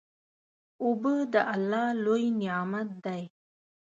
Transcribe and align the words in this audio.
اوبه 0.83 1.15
د 1.33 1.35
الله 1.53 1.87
لوی 2.03 2.25
نعمت 2.41 2.89
دی. 3.05 3.21